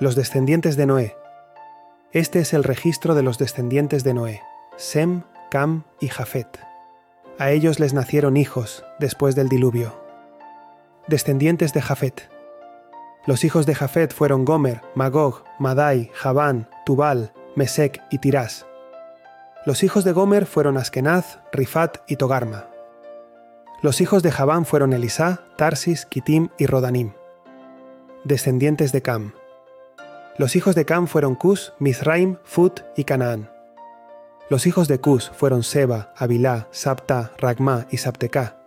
[0.00, 1.16] Los descendientes de Noé.
[2.10, 4.42] Este es el registro de los descendientes de Noé,
[4.76, 6.58] Sem, Cam y Jafet.
[7.38, 9.94] A ellos les nacieron hijos después del diluvio.
[11.06, 12.28] Descendientes de Jafet.
[13.24, 18.66] Los hijos de Jafet fueron Gomer, Magog, Madai, Javán, Tubal, Mesec y Tirás.
[19.64, 22.66] Los hijos de Gomer fueron Askenaz, Rifat y Togarma.
[23.80, 27.12] Los hijos de Javán fueron Elisá, Tarsis, Kitim y Rodanim.
[28.24, 29.34] Descendientes de Cam.
[30.36, 33.50] Los hijos de Cam fueron Cus, Mizraim, Fut y Canaán.
[34.50, 38.58] Los hijos de Cus fueron Seba, Abilá, Sapta, Ragma y Sapteca.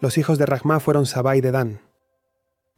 [0.00, 1.80] Los hijos de Ragma fueron Saba y Dedán.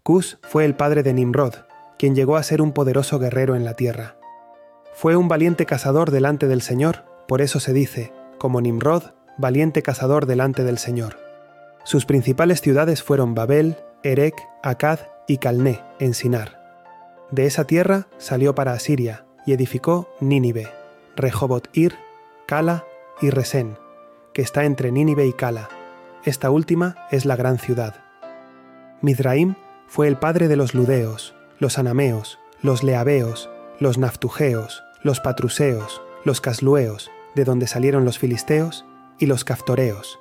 [0.02, 1.55] Cus fue el padre de Nimrod,
[1.98, 4.17] quien llegó a ser un poderoso guerrero en la tierra.
[4.95, 10.25] Fue un valiente cazador delante del Señor, por eso se dice, como Nimrod, valiente cazador
[10.25, 11.19] delante del Señor.
[11.84, 16.66] Sus principales ciudades fueron Babel, Erec, Akkad y Calné, en Sinar.
[17.30, 20.69] De esa tierra salió para Asiria y edificó Nínive,
[21.17, 21.95] Rehobot Ir,
[22.47, 22.84] Cala
[23.20, 23.78] y Resén,
[24.33, 25.69] que está entre Nínive y Cala.
[26.25, 27.95] Esta última es la gran ciudad.
[29.03, 29.55] Midraim
[29.87, 36.41] fue el padre de los ludeos, los anameos, los leabeos, los naftugeos, los patruseos, los
[36.41, 38.84] caslueos, de donde salieron los filisteos,
[39.19, 40.19] y los caftoreos.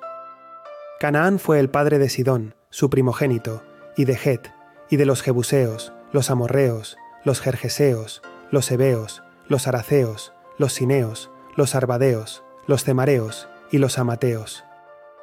[1.00, 3.62] Canaán fue el padre de Sidón, su primogénito,
[3.96, 4.48] y de Het,
[4.88, 11.74] y de los jebuseos, los amorreos, los jerjeseos, los hebeos, los araceos, los sineos, los
[11.74, 14.64] arbadeos, los cemareos y los amateos.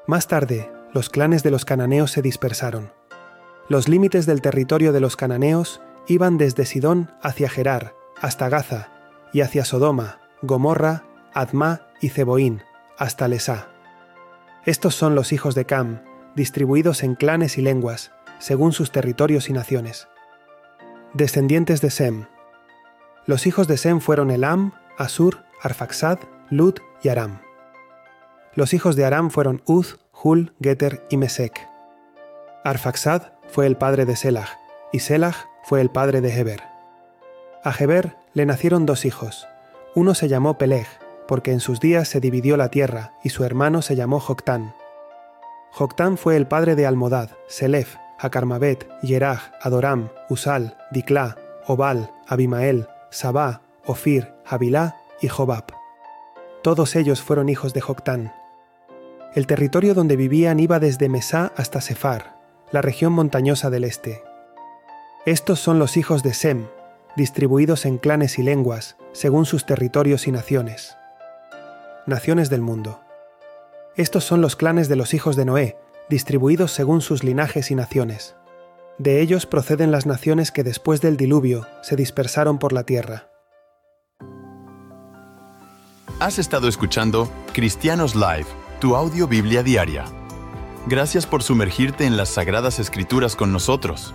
[0.06, 2.92] Más tarde, los clanes de los cananeos se dispersaron.
[3.70, 8.92] Los límites del territorio de los cananeos iban desde Sidón hacia Gerar, hasta Gaza,
[9.32, 12.64] y hacia Sodoma, Gomorra, Adma y Ceboín,
[12.98, 13.70] hasta Lesá.
[14.66, 16.04] Estos son los hijos de Cam,
[16.36, 20.10] distribuidos en clanes y lenguas, según sus territorios y naciones.
[21.14, 22.26] Descendientes de Sem.
[23.28, 26.18] Los hijos de Sem fueron Elam, Asur, Arfaxad,
[26.50, 27.40] Lud y Aram.
[28.56, 31.70] Los hijos de Aram fueron Uz, Hul, Geter y Mesec.
[32.64, 34.58] Arfaxad fue el padre de Selah,
[34.92, 36.64] y Selah fue el padre de Heber.
[37.64, 39.48] A Heber le nacieron dos hijos.
[39.94, 40.88] Uno se llamó Peleg,
[41.28, 44.74] porque en sus días se dividió la tierra, y su hermano se llamó Joctán.
[45.74, 53.62] Joctán fue el padre de Almodad, Selef, Acarmabet, Yeraj, Adoram, Usal, Diclá, Obal, Abimael, Sabá,
[53.86, 55.66] Ofir, Habilá y Jobab.
[56.62, 58.34] Todos ellos fueron hijos de Joctán.
[59.36, 62.36] El territorio donde vivían iba desde Mesá hasta Sefar,
[62.72, 64.24] la región montañosa del este.
[65.26, 66.68] Estos son los hijos de Sem,
[67.16, 70.96] distribuidos en clanes y lenguas, según sus territorios y naciones.
[72.06, 73.02] Naciones del mundo.
[73.96, 75.78] Estos son los clanes de los hijos de Noé,
[76.10, 78.36] distribuidos según sus linajes y naciones.
[78.98, 83.30] De ellos proceden las naciones que después del diluvio se dispersaron por la tierra.
[86.20, 88.46] Has estado escuchando Cristianos Live,
[88.80, 90.06] tu audio Biblia diaria.
[90.86, 94.14] Gracias por sumergirte en las Sagradas Escrituras con nosotros.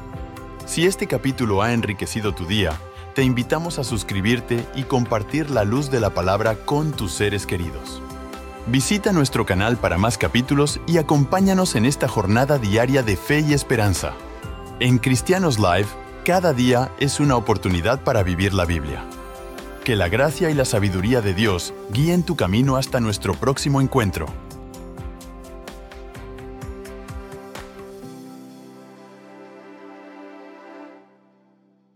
[0.67, 2.73] Si este capítulo ha enriquecido tu día,
[3.15, 8.01] te invitamos a suscribirte y compartir la luz de la palabra con tus seres queridos.
[8.71, 13.55] Visita nuestro canal para más capítulos y acompáñanos en esta jornada diaria de fe y
[13.55, 14.13] esperanza.
[14.79, 15.87] En Cristianos Live,
[16.23, 19.07] cada día es una oportunidad para vivir la Biblia.
[19.85, 24.27] Que la gracia y la sabiduría de Dios guíen tu camino hasta nuestro próximo encuentro.